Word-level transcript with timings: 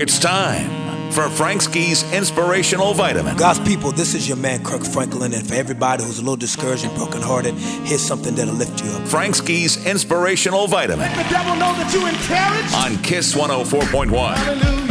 It's 0.00 0.18
time 0.18 1.10
for 1.12 1.28
Frank 1.28 1.62
Ski's 1.62 2.10
Inspirational 2.12 2.94
Vitamin. 2.94 3.36
God's 3.36 3.60
people, 3.60 3.92
this 3.92 4.14
is 4.14 4.26
your 4.26 4.36
man 4.36 4.64
Kirk 4.64 4.84
Franklin, 4.84 5.32
and 5.34 5.46
for 5.46 5.54
everybody 5.54 6.02
who's 6.02 6.18
a 6.18 6.22
little 6.22 6.36
discouraged 6.36 6.84
and 6.84 6.94
brokenhearted, 6.96 7.54
here's 7.54 8.00
something 8.00 8.34
that'll 8.34 8.54
lift 8.54 8.82
you 8.82 8.90
up. 8.90 9.06
Frank 9.06 9.34
Ski's 9.34 9.84
Inspirational 9.86 10.66
Vitamin 10.66 11.00
Let 11.10 11.24
the 11.24 11.30
devil 11.30 11.54
know 11.56 11.72
that 11.74 11.92
you 11.92 12.06
encouraged. 12.06 12.74
on 12.74 13.02
Kiss 13.04 13.34
104.1. 13.34 14.34
Hallelujah. 14.34 14.82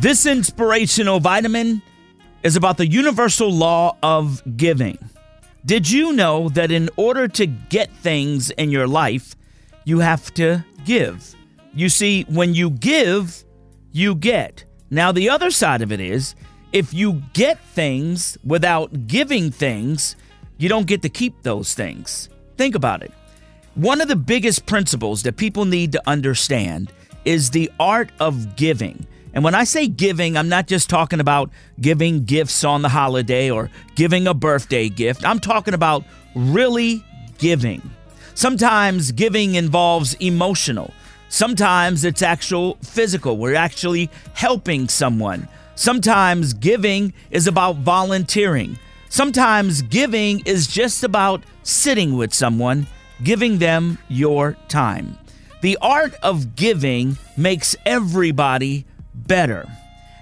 This 0.00 0.26
inspirational 0.26 1.20
vitamin 1.20 1.80
is 2.42 2.56
about 2.56 2.76
the 2.76 2.88
universal 2.88 3.50
law 3.52 3.96
of 4.02 4.42
giving. 4.56 4.98
Did 5.64 5.88
you 5.88 6.12
know 6.12 6.48
that 6.50 6.72
in 6.72 6.90
order 6.96 7.28
to 7.28 7.46
get 7.46 7.88
things 7.92 8.50
in 8.50 8.70
your 8.72 8.88
life, 8.88 9.36
you 9.84 10.00
have 10.00 10.34
to 10.34 10.64
give? 10.84 11.36
You 11.74 11.88
see, 11.88 12.24
when 12.28 12.54
you 12.54 12.70
give, 12.70 13.44
you 13.92 14.14
get. 14.14 14.64
Now, 14.90 15.10
the 15.12 15.30
other 15.30 15.50
side 15.50 15.80
of 15.80 15.90
it 15.90 16.00
is 16.00 16.34
if 16.72 16.92
you 16.92 17.22
get 17.32 17.58
things 17.58 18.36
without 18.44 19.06
giving 19.06 19.50
things, 19.50 20.16
you 20.58 20.68
don't 20.68 20.86
get 20.86 21.02
to 21.02 21.08
keep 21.08 21.42
those 21.42 21.74
things. 21.74 22.28
Think 22.56 22.74
about 22.74 23.02
it. 23.02 23.12
One 23.74 24.02
of 24.02 24.08
the 24.08 24.16
biggest 24.16 24.66
principles 24.66 25.22
that 25.22 25.36
people 25.36 25.64
need 25.64 25.92
to 25.92 26.02
understand 26.06 26.92
is 27.24 27.50
the 27.50 27.70
art 27.80 28.10
of 28.20 28.56
giving. 28.56 29.06
And 29.32 29.42
when 29.42 29.54
I 29.54 29.64
say 29.64 29.88
giving, 29.88 30.36
I'm 30.36 30.50
not 30.50 30.66
just 30.66 30.90
talking 30.90 31.20
about 31.20 31.50
giving 31.80 32.24
gifts 32.24 32.64
on 32.64 32.82
the 32.82 32.90
holiday 32.90 33.50
or 33.50 33.70
giving 33.94 34.26
a 34.26 34.34
birthday 34.34 34.90
gift. 34.90 35.24
I'm 35.24 35.38
talking 35.40 35.72
about 35.72 36.04
really 36.34 37.02
giving. 37.38 37.82
Sometimes 38.34 39.10
giving 39.12 39.54
involves 39.54 40.14
emotional. 40.14 40.92
Sometimes 41.32 42.04
it's 42.04 42.20
actual 42.20 42.76
physical. 42.82 43.38
We're 43.38 43.54
actually 43.54 44.10
helping 44.34 44.86
someone. 44.86 45.48
Sometimes 45.76 46.52
giving 46.52 47.14
is 47.30 47.46
about 47.46 47.76
volunteering. 47.76 48.78
Sometimes 49.08 49.80
giving 49.80 50.40
is 50.44 50.66
just 50.66 51.02
about 51.02 51.42
sitting 51.62 52.18
with 52.18 52.34
someone, 52.34 52.86
giving 53.24 53.56
them 53.56 53.96
your 54.08 54.58
time. 54.68 55.16
The 55.62 55.78
art 55.80 56.12
of 56.22 56.54
giving 56.54 57.16
makes 57.38 57.74
everybody 57.86 58.84
better. 59.14 59.66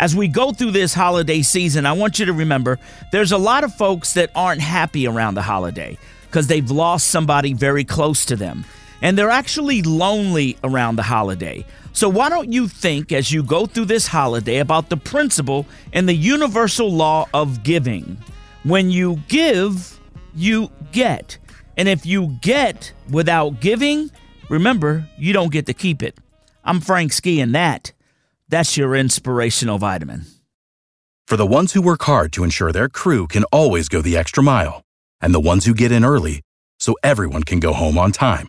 As 0.00 0.16
we 0.16 0.26
go 0.26 0.50
through 0.50 0.72
this 0.72 0.92
holiday 0.92 1.42
season, 1.42 1.86
I 1.86 1.92
want 1.92 2.18
you 2.18 2.26
to 2.26 2.32
remember 2.32 2.80
there's 3.12 3.30
a 3.30 3.38
lot 3.38 3.62
of 3.62 3.72
folks 3.76 4.14
that 4.14 4.32
aren't 4.34 4.60
happy 4.60 5.06
around 5.06 5.34
the 5.34 5.42
holiday 5.42 5.98
because 6.26 6.48
they've 6.48 6.68
lost 6.68 7.06
somebody 7.06 7.52
very 7.52 7.84
close 7.84 8.24
to 8.24 8.34
them. 8.34 8.64
And 9.02 9.16
they're 9.16 9.30
actually 9.30 9.82
lonely 9.82 10.56
around 10.64 10.96
the 10.96 11.02
holiday. 11.02 11.64
So, 11.92 12.08
why 12.08 12.28
don't 12.28 12.52
you 12.52 12.68
think 12.68 13.12
as 13.12 13.32
you 13.32 13.42
go 13.42 13.66
through 13.66 13.86
this 13.86 14.06
holiday 14.06 14.58
about 14.58 14.90
the 14.90 14.96
principle 14.96 15.66
and 15.92 16.08
the 16.08 16.14
universal 16.14 16.90
law 16.90 17.28
of 17.32 17.62
giving? 17.62 18.18
When 18.64 18.90
you 18.90 19.22
give, 19.28 19.98
you 20.34 20.70
get. 20.92 21.38
And 21.76 21.88
if 21.88 22.04
you 22.04 22.36
get 22.40 22.92
without 23.10 23.60
giving, 23.60 24.10
remember, 24.48 25.08
you 25.18 25.32
don't 25.32 25.52
get 25.52 25.66
to 25.66 25.74
keep 25.74 26.02
it. 26.02 26.18
I'm 26.64 26.80
Frank 26.80 27.12
Ski, 27.12 27.40
and 27.40 27.54
that, 27.54 27.92
that's 28.48 28.76
your 28.76 28.96
inspirational 28.96 29.78
vitamin. 29.78 30.26
For 31.28 31.36
the 31.36 31.46
ones 31.46 31.72
who 31.72 31.82
work 31.82 32.02
hard 32.02 32.32
to 32.32 32.44
ensure 32.44 32.72
their 32.72 32.88
crew 32.88 33.26
can 33.26 33.44
always 33.44 33.88
go 33.88 34.00
the 34.00 34.16
extra 34.16 34.42
mile, 34.42 34.82
and 35.20 35.34
the 35.34 35.40
ones 35.40 35.64
who 35.64 35.74
get 35.74 35.92
in 35.92 36.04
early 36.04 36.42
so 36.78 36.96
everyone 37.02 37.42
can 37.42 37.60
go 37.60 37.72
home 37.72 37.98
on 37.98 38.12
time, 38.12 38.48